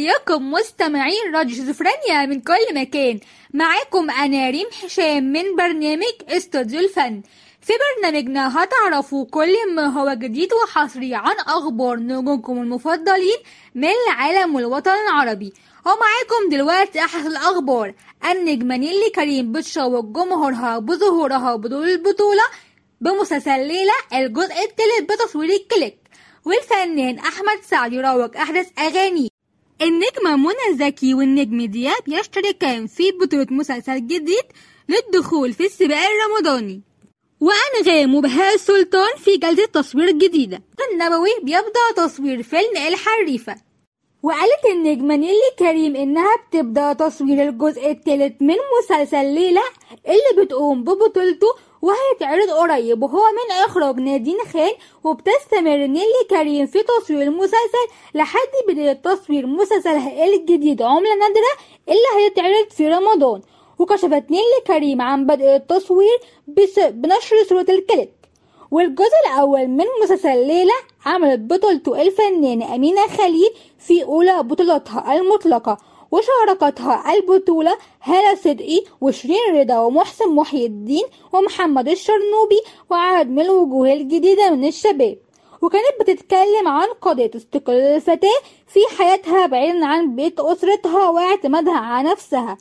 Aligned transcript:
إياكم 0.00 0.50
مستمعين 0.50 1.34
راديو 1.34 1.56
شيزوفرينيا 1.56 2.26
من 2.26 2.40
كل 2.40 2.74
مكان. 2.74 3.20
معاكم 3.54 4.10
أنا 4.10 4.50
ريم 4.50 4.66
حشام 4.82 5.24
من 5.32 5.56
برنامج 5.56 6.14
استوديو 6.28 6.80
الفن. 6.80 7.22
في 7.60 7.72
برنامجنا 7.82 8.62
هتعرفوا 8.62 9.26
كل 9.26 9.74
ما 9.74 9.86
هو 9.86 10.12
جديد 10.12 10.52
وحصري 10.52 11.14
عن 11.14 11.36
أخبار 11.46 11.96
نجومكم 11.96 12.62
المفضلين 12.62 13.38
من 13.74 13.88
العالم 14.08 14.54
والوطن 14.54 14.90
العربي. 15.08 15.52
ومعاكم 15.84 16.50
دلوقتي 16.50 17.00
أحدث 17.00 17.26
الأخبار. 17.26 17.94
النجمة 18.30 18.76
نيللي 18.76 19.10
كريم 19.14 19.52
بتشوق 19.52 20.04
جمهورها 20.04 20.78
بظهورها 20.78 21.56
بدور 21.56 21.84
البطولة 21.84 22.42
بمسلسل 23.00 23.66
ليلى 23.66 23.92
الجزء 24.14 24.64
الثالث 24.64 25.02
بتصوير 25.08 25.50
الكليب. 25.50 25.96
والفنان 26.44 27.18
أحمد 27.18 27.62
سعد 27.62 27.92
يروج 27.92 28.36
أحدث 28.36 28.68
أغانيه 28.78 29.29
النجمة 29.82 30.36
منى 30.36 30.78
زكي 30.78 31.14
والنجم 31.14 31.62
دياب 31.62 32.08
يشتركان 32.08 32.86
في 32.86 33.10
بطولة 33.10 33.46
مسلسل 33.50 34.06
جديد 34.06 34.44
للدخول 34.88 35.52
في 35.52 35.66
السباق 35.66 35.98
الرمضاني. 35.98 36.82
وأنغام 37.40 38.14
وبهاء 38.14 38.54
السلطان 38.54 39.16
في 39.18 39.36
جلسة 39.36 39.64
تصوير 39.64 40.10
جديدة 40.10 40.62
النبوي 40.92 41.30
بيبدأ 41.42 41.92
تصوير 41.96 42.42
فيلم 42.42 42.76
الحريفة. 42.88 43.69
وقالت 44.22 44.64
النجمة 44.72 45.16
نيلي 45.16 45.50
كريم 45.58 45.96
إنها 45.96 46.36
بتبدأ 46.36 46.92
تصوير 46.92 47.48
الجزء 47.48 47.90
الثالث 47.90 48.42
من 48.42 48.54
مسلسل 48.78 49.24
ليلى 49.24 49.60
اللي 50.08 50.44
بتقوم 50.44 50.84
ببطولته 50.84 51.46
وهيتعرض 51.82 52.50
قريب 52.50 53.02
وهو 53.02 53.20
من 53.32 53.54
إخراج 53.64 54.00
نادين 54.00 54.38
خان 54.52 54.72
وبتستمر 55.04 55.76
نيلي 55.86 56.24
كريم 56.30 56.66
في 56.66 56.82
تصوير 56.82 57.22
المسلسل 57.22 57.86
لحد 58.14 58.48
بداية 58.68 58.92
تصوير 58.92 59.46
مسلسلها 59.46 60.24
الجديد 60.24 60.82
عملة 60.82 61.14
نادرة 61.14 61.52
اللي 61.88 62.24
هيتعرض 62.24 62.70
في 62.70 62.88
رمضان. 62.88 63.40
وكشفت 63.78 64.30
نيلي 64.30 64.60
كريم 64.66 65.00
عن 65.02 65.26
بدء 65.26 65.56
التصوير 65.56 66.18
بنشر 66.90 67.36
صورة 67.48 67.66
الكليب. 67.68 68.08
والجزء 68.70 69.16
الأول 69.26 69.66
من 69.66 69.84
مسلسل 70.02 70.46
ليلى 70.46 70.72
عملت 71.06 71.40
بطولته 71.40 72.02
الفنانة 72.02 72.74
أمينة 72.74 73.06
خليل 73.06 73.50
في 73.78 74.04
أولى 74.04 74.42
بطولتها 74.42 75.14
المطلقة 75.16 75.78
وشاركتها 76.10 77.14
البطولة 77.14 77.76
هالة 78.02 78.34
صدقي 78.34 78.84
وشيرين 79.00 79.60
رضا 79.60 79.78
ومحسن 79.78 80.34
محي 80.34 80.66
الدين 80.66 81.04
ومحمد 81.32 81.88
الشرنوبي 81.88 82.60
وعدد 82.90 83.30
من 83.30 83.40
الوجوه 83.40 83.92
الجديدة 83.92 84.50
من 84.50 84.64
الشباب. 84.64 85.18
وكانت 85.62 85.94
بتتكلم 86.00 86.68
عن 86.68 86.88
قضية 87.02 87.30
استقلال 87.36 87.96
الفتاة 87.96 88.40
في 88.66 88.80
حياتها 88.98 89.46
بعيدا 89.46 89.86
عن 89.86 90.16
بيت 90.16 90.40
أسرتها 90.40 91.08
واعتمادها 91.08 91.76
على 91.76 92.10
نفسها. 92.10 92.58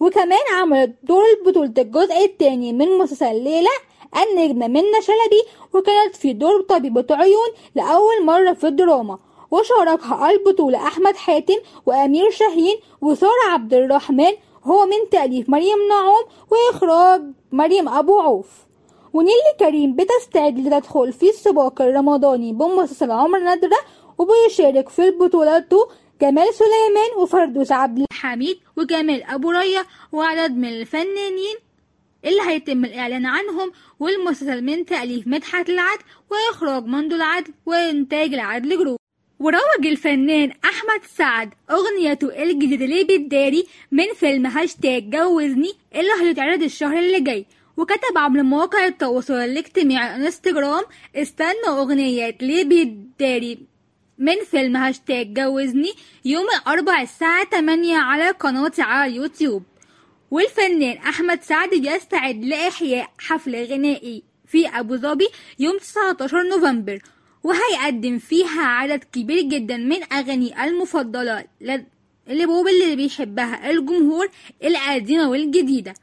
وكمان 0.00 0.38
عملت 0.54 0.96
دور 1.02 1.24
بطولة 1.46 1.72
الجزء 1.78 2.24
الثاني 2.24 2.72
من 2.72 2.98
مسلسل 2.98 3.34
ليلى 3.44 3.68
النجمة 4.16 4.68
منى 4.68 5.02
شلبي 5.02 5.42
وكانت 5.74 6.16
في 6.16 6.32
دور 6.32 6.60
طبيبة 6.62 7.06
عيون 7.10 7.48
لأول 7.74 8.24
مرة 8.24 8.52
في 8.52 8.66
الدراما 8.66 9.18
وشاركها 9.50 10.30
البطولة 10.30 10.86
أحمد 10.86 11.16
حاتم 11.16 11.54
وأمير 11.86 12.30
شاهين 12.30 12.76
وسارة 13.00 13.48
عبد 13.50 13.74
الرحمن 13.74 14.32
هو 14.64 14.86
من 14.86 15.10
تأليف 15.10 15.48
مريم 15.48 15.88
نعوم 15.88 16.24
وإخراج 16.50 17.22
مريم 17.52 17.88
أبو 17.88 18.20
عوف. 18.20 18.46
ونيلي 19.12 19.52
كريم 19.58 19.96
بتستعد 19.96 20.58
لتدخل 20.58 21.12
في 21.12 21.28
السباق 21.28 21.82
الرمضاني 21.82 22.52
بمسلسل 22.52 23.10
عمر 23.10 23.38
نادرة 23.38 23.76
وبيشارك 24.18 24.88
في 24.88 25.10
بطولته 25.10 25.88
جمال 26.20 26.54
سليمان 26.54 27.22
وفردوس 27.22 27.72
عبد 27.72 28.06
الحميد 28.12 28.58
وجمال 28.76 29.22
أبو 29.22 29.50
ريا 29.50 29.84
وعدد 30.12 30.56
من 30.56 30.68
الفنانين 30.68 31.56
اللي 32.24 32.42
هيتم 32.46 32.84
الإعلان 32.84 33.26
عنهم 33.26 33.72
والمسلسل 34.00 34.64
من 34.64 34.84
تأليف 34.84 35.26
مدحت 35.26 35.68
العدل 35.68 36.02
وإخراج 36.30 36.84
مندو 36.84 37.16
العدل 37.16 37.52
وإنتاج 37.66 38.34
العدل 38.34 38.78
جروب. 38.78 38.98
وروج 39.40 39.86
الفنان 39.86 40.52
أحمد 40.64 41.00
سعد 41.16 41.50
أغنيته 41.70 42.42
الجديدة 42.42 42.86
ليه 42.86 43.04
بتداري 43.04 43.66
من 43.92 44.04
فيلم 44.16 44.46
هاشتاج 44.46 45.10
جوزني 45.10 45.72
اللي 45.94 46.10
هيتعرض 46.22 46.62
الشهر 46.62 46.98
اللي 46.98 47.20
جاي. 47.20 47.46
وكتب 47.76 48.18
عبر 48.18 48.42
مواقع 48.42 48.86
التواصل 48.86 49.34
الاجتماعي 49.34 50.16
انستجرام 50.16 50.82
استنوا 51.16 51.78
أغنية 51.80 52.36
ليه 52.40 52.64
بتداري 52.64 53.58
من 54.18 54.44
فيلم 54.50 54.76
هاشتاج 54.76 55.34
جوزني 55.34 55.92
يوم 56.24 56.46
الأربع 56.60 57.02
الساعة 57.02 57.44
8 57.50 57.96
على 57.96 58.30
قناتي 58.30 58.82
على 58.82 59.10
اليوتيوب. 59.10 59.62
والفنان 60.30 60.96
أحمد 60.96 61.42
سعد 61.42 61.70
بيستعد 61.70 62.44
لإحياء 62.44 63.10
حفل 63.18 63.64
غنائي 63.64 64.22
في 64.46 64.68
أبو 64.68 64.96
ظبي 64.96 65.28
يوم 65.58 65.78
19 65.78 66.42
نوفمبر 66.42 67.02
وهيقدم 67.44 68.18
فيها 68.18 68.62
عدد 68.62 69.04
كبير 69.04 69.40
جدا 69.40 69.76
من 69.76 70.12
أغاني 70.12 70.64
المفضلة 70.64 71.44
اللي 72.28 72.46
بوب 72.46 72.68
اللي 72.68 72.96
بيحبها 72.96 73.70
الجمهور 73.70 74.28
القديمة 74.64 75.28
والجديدة. 75.28 75.94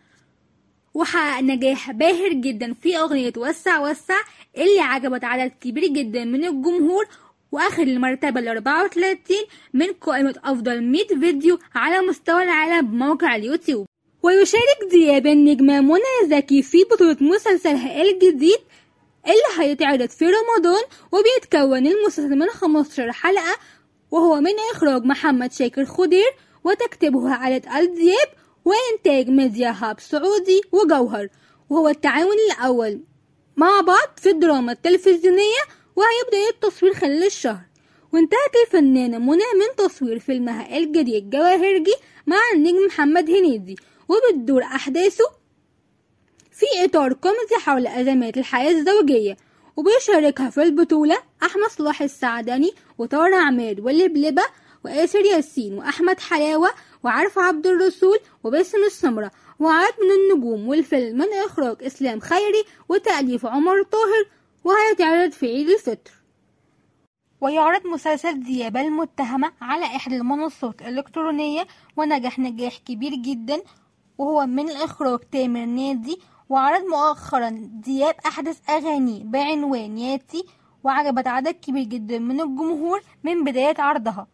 وحقق 0.93 1.41
نجاح 1.41 1.91
باهر 1.91 2.33
جدا 2.33 2.73
في 2.73 2.97
أغنية 2.97 3.33
وسع 3.37 3.79
وسع 3.79 4.15
اللي 4.57 4.79
عجبت 4.79 5.23
عدد 5.23 5.51
كبير 5.61 5.87
جدا 5.87 6.25
من 6.25 6.45
الجمهور 6.45 7.05
وأخذ 7.51 7.81
المرتبة 7.81 8.39
ال 8.39 8.47
34 8.47 9.37
من 9.73 9.87
قائمة 9.93 10.35
أفضل 10.43 10.83
100 10.83 11.07
فيديو 11.07 11.59
على 11.75 12.07
مستوى 12.07 12.43
العالم 12.43 12.87
بموقع 12.87 13.35
اليوتيوب. 13.35 13.85
ويشارك 14.25 14.91
دياب 14.91 15.27
النجمة 15.27 15.81
منى 15.81 16.29
زكي 16.29 16.61
في 16.61 16.83
بطولة 16.91 17.17
مسلسلها 17.21 18.01
الجديد 18.01 18.59
اللي 19.25 19.59
هيتعرض 19.59 20.09
في 20.09 20.25
رمضان 20.25 20.83
وبيتكون 21.11 21.87
المسلسل 21.87 22.29
من 22.35 22.47
15 22.49 23.11
حلقة 23.11 23.55
وهو 24.11 24.39
من 24.41 24.51
إخراج 24.73 25.03
محمد 25.03 25.51
شاكر 25.53 25.85
خضير 25.85 26.25
وتكتبه 26.63 27.29
عائلة 27.29 27.79
آل 27.79 27.95
دياب 27.95 28.27
وإنتاج 28.65 29.29
ميديا 29.29 29.75
هاب 29.79 29.99
سعودي 29.99 30.61
وجوهر 30.71 31.27
وهو 31.69 31.89
التعاون 31.89 32.35
الأول 32.51 32.99
مع 33.57 33.81
بعض 33.81 34.09
في 34.17 34.29
الدراما 34.29 34.71
التلفزيونية 34.71 35.63
وهيبدأ 35.95 36.49
التصوير 36.49 36.93
خلال 36.93 37.23
الشهر. 37.23 37.61
وانتهت 38.13 38.55
الفنانة 38.65 39.17
منى 39.17 39.43
من 39.59 39.85
تصوير 39.85 40.19
فيلمها 40.19 40.77
الجديد 40.77 41.29
جواهرجي 41.29 41.93
مع 42.27 42.37
النجم 42.55 42.85
محمد 42.87 43.29
هنيدي. 43.29 43.75
وبتدور 44.09 44.63
أحداثه 44.63 45.25
في 46.51 46.65
إطار 46.85 47.13
كوميدي 47.13 47.55
حول 47.65 47.87
أزمات 47.87 48.37
الحياة 48.37 48.71
الزوجية 48.71 49.37
وبيشاركها 49.77 50.49
في 50.49 50.63
البطولة 50.63 51.17
أحمد 51.43 51.69
صلاح 51.69 52.01
السعدني 52.01 52.71
وطارق 52.97 53.35
عماد 53.37 53.79
واللبلبة 53.79 54.43
وآسر 54.85 55.19
ياسين 55.25 55.73
وأحمد 55.73 56.19
حلاوة 56.19 56.69
وعارف 57.03 57.39
عبد 57.39 57.67
الرسول 57.67 58.19
وباسم 58.43 58.77
السمرة 58.85 59.31
وعدد 59.59 59.93
من 60.01 60.11
النجوم 60.35 60.67
والفيلم 60.67 61.17
من 61.17 61.27
إخراج 61.45 61.83
إسلام 61.83 62.19
خيري 62.19 62.63
وتأليف 62.89 63.45
عمر 63.45 63.83
طاهر 63.83 64.25
وهيتعرض 64.63 65.31
في 65.31 65.45
عيد 65.47 65.69
الفطر. 65.69 66.11
ويعرض 67.41 67.87
مسلسل 67.87 68.43
ديابة 68.43 68.81
المتهمة 68.81 69.51
على 69.61 69.85
إحدى 69.85 70.15
المنصات 70.15 70.81
الإلكترونية 70.81 71.67
ونجح 71.97 72.39
نجاح 72.39 72.77
كبير 72.77 73.11
جدا 73.15 73.61
وهو 74.17 74.45
من 74.45 74.69
إخراج 74.69 75.19
تامر 75.31 75.65
نادي 75.65 76.17
وعرض 76.49 76.81
مؤخرا 76.85 77.49
دياب 77.85 78.15
أحدث 78.25 78.69
أغانيه 78.69 79.23
بعنوان 79.23 79.97
ياتي 79.97 80.43
وعجبت 80.83 81.27
عدد 81.27 81.53
كبير 81.55 81.83
جدا 81.83 82.19
من 82.19 82.41
الجمهور 82.41 83.01
من 83.23 83.43
بداية 83.43 83.75
عرضها. 83.79 84.27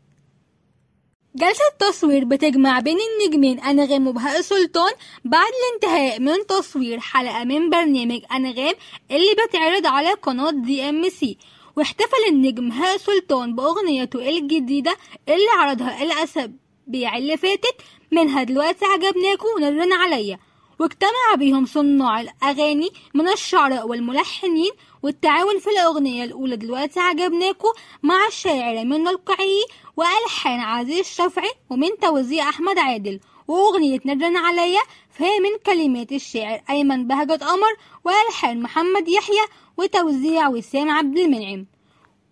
جلسة 1.35 1.63
تصوير 1.79 2.25
بتجمع 2.25 2.79
بين 2.79 2.97
النجمين 2.99 3.59
أنغام 3.59 4.07
وبهاء 4.07 4.41
سلطان 4.41 4.91
بعد 5.25 5.51
الانتهاء 5.61 6.19
من 6.19 6.47
تصوير 6.47 6.99
حلقة 6.99 7.43
من 7.43 7.69
برنامج 7.69 8.21
أنغام 8.35 8.73
اللي 9.11 9.35
بتعرض 9.47 9.85
على 9.85 10.13
قناة 10.13 10.51
دي 10.51 10.89
ام 10.89 11.09
سي 11.09 11.37
واحتفل 11.75 12.23
النجم 12.29 12.69
بهاء 12.69 12.97
سلطان 12.97 13.55
بأغنيته 13.55 14.29
الجديدة 14.29 14.95
اللي 15.27 15.49
عرضها 15.57 16.03
الأسابيع 16.03 17.17
اللي 17.17 17.37
فاتت 17.37 17.75
منها 18.13 18.43
دلوقتي 18.43 18.85
عجبناكوا 18.85 19.49
ونرن 19.55 19.93
عليا. 19.93 20.39
واجتمع 20.79 21.35
بيهم 21.35 21.65
صناع 21.65 22.21
الأغاني 22.21 22.89
من 23.13 23.27
الشعراء 23.27 23.87
والملحنين 23.87 24.71
والتعاون 25.03 25.59
في 25.59 25.69
الأغنية 25.69 26.23
الأولى 26.23 26.55
دلوقتي 26.55 26.99
عجبناكوا 26.99 27.69
مع 28.03 28.27
الشاعرة 28.27 28.83
منى 28.83 29.09
القعي 29.09 29.65
وألحان 29.97 30.59
عزيز 30.59 30.99
الشافعي 30.99 31.51
ومن 31.69 31.89
توزيع 32.01 32.49
أحمد 32.49 32.79
عادل. 32.79 33.19
وأغنية 33.47 33.99
نرن 34.05 34.37
عليا 34.37 34.81
فهي 35.09 35.39
من 35.39 35.57
كلمات 35.65 36.11
الشاعر 36.11 36.61
أيمن 36.69 37.07
بهجة 37.07 37.33
قمر 37.33 37.73
وألحان 38.05 38.61
محمد 38.61 39.09
يحيى 39.09 39.45
وتوزيع 39.77 40.47
وسام 40.47 40.89
عبد 40.89 41.17
المنعم. 41.17 41.65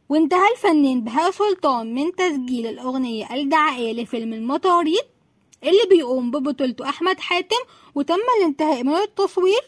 وانتهى 0.10 0.52
الفنان 0.52 1.02
بهاء 1.02 1.32
سلطان 1.32 1.96
من 1.96 2.16
تسجيل 2.16 2.68
الأغنية 2.68 3.34
الدعائية 3.34 3.94
لفيلم 3.94 4.34
المطاريد 4.34 5.04
اللي 5.64 5.86
بيقوم 5.90 6.32
ببطولته 6.32 6.90
أحمد 6.90 7.20
حاتم 7.20 7.64
وتم 7.96 8.18
الانتهاء 8.40 8.84
من 8.84 8.96
التصوير. 8.96 9.62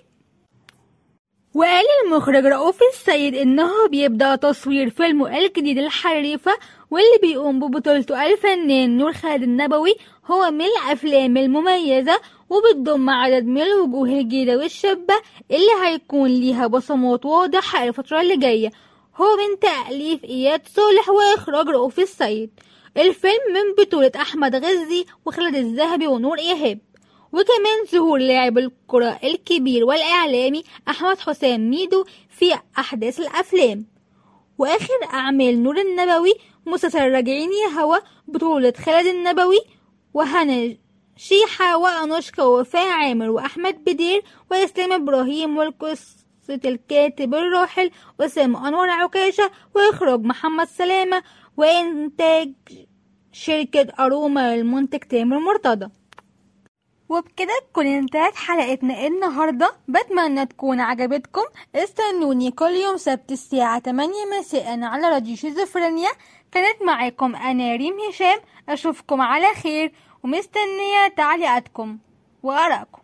وقال 1.54 1.86
المخرج 2.06 2.46
رؤوف 2.46 2.80
السيد 2.94 3.36
إنه 3.36 3.88
بيبدأ 3.88 4.36
تصوير 4.36 4.90
فيلمه 4.90 5.38
الجديد 5.38 5.78
الحريفة 5.78 6.52
واللي 6.92 7.18
بيقوم 7.22 7.60
ببطولته 7.60 8.26
الفنان 8.26 8.98
نور 8.98 9.14
خالد 9.14 9.44
النبوي 9.44 9.96
هو 10.26 10.52
من 10.52 10.62
الأفلام 10.66 11.38
المميزة 11.38 12.20
وبتضم 12.50 13.10
عدد 13.10 13.46
من 13.46 13.62
الوجوه 13.62 14.10
الجديدة 14.10 14.58
والشابة 14.58 15.14
اللي 15.52 15.72
هيكون 15.86 16.30
ليها 16.30 16.68
بصمات 16.68 17.26
واضحة 17.26 17.84
الفترة 17.84 18.22
اللي 18.22 18.38
جاية. 18.38 18.72
هو 19.16 19.26
من 19.38 19.60
تأليف 19.60 20.24
إياد 20.24 20.62
صالح 20.68 21.10
وإخراج 21.10 21.68
رؤوف 21.68 22.00
السيد. 22.00 22.50
الفيلم 22.98 23.54
من 23.54 23.84
بطولة 23.84 24.12
أحمد 24.16 24.56
غزي 24.56 25.06
وخالد 25.26 25.56
الذهبي 25.56 26.08
ونور 26.08 26.38
إيهاب 26.40 26.80
وكمان 27.32 27.86
ظهور 27.92 28.20
لاعب 28.20 28.58
الكرة 28.58 29.20
الكبير 29.24 29.86
والإعلامي 29.86 30.64
أحمد 30.88 31.20
حسام 31.20 31.70
ميدو 31.70 32.06
في 32.30 32.54
أحداث 32.80 33.20
الأفلام. 33.20 33.86
وآخر 34.58 35.04
أعمال 35.14 35.64
نور 35.64 35.82
النبوي 35.82 36.34
مسلسل 36.66 37.12
راجعين 37.12 37.50
يا 37.52 37.80
هوا 37.82 37.98
بطولة 38.28 38.74
خالد 38.86 39.08
النبوي 39.08 39.60
وهنا 40.14 40.76
شيحة 41.18 41.78
وأنوشكا 41.78 42.44
ووفاء 42.44 42.88
عامر 42.88 43.30
وأحمد 43.30 43.84
بدير 43.84 44.24
وإسلام 44.52 44.92
إبراهيم 44.94 45.58
والقصة 46.52 46.70
الكاتب 46.70 47.36
الراحل 47.36 47.92
أسامة 48.20 48.68
أنور 48.68 48.90
عكاشة 48.90 49.52
وإخراج 49.76 50.24
محمد 50.24 50.68
سلامة 50.68 51.24
وإنتاج 51.58 52.54
شركة 53.32 53.88
أروما 54.00 54.54
المنتج 54.54 55.00
تامر 55.00 55.40
مرتضى. 55.40 55.90
وبكده 57.10 57.60
تكون 57.72 57.88
انتهت 57.88 58.36
حلقتنا 58.36 59.08
النهاردة. 59.08 59.72
بتمنى 59.88 60.46
تكون 60.46 60.80
عجبتكم. 60.80 61.44
استنوني 61.76 62.52
كل 62.52 62.72
يوم 62.72 62.98
سبت 62.98 63.32
الساعة 63.32 63.80
8 63.80 64.14
مساء 64.40 64.84
على 64.84 65.10
راديو 65.10 65.36
شيزوفرينيا. 65.36 66.10
كانت 66.52 66.82
معاكم 66.82 67.36
أنا 67.36 67.76
ريم 67.76 67.98
هشام. 68.10 68.40
أشوفكم 68.70 69.22
على 69.22 69.48
خير. 69.64 69.94
ومستنية 70.24 71.08
تعليقاتكم. 71.18 71.98
وآرائكم 72.44 73.01